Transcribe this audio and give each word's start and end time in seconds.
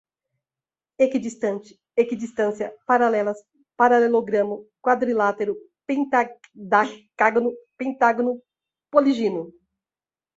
equidistantes, 0.97 1.77
equidistância, 1.95 2.73
paralelas, 2.87 3.37
paralelogramo, 3.77 4.67
quadrilátero, 4.83 5.55
pentadacágono, 5.85 7.53
pentágono, 7.77 8.41
polígino 8.89 9.53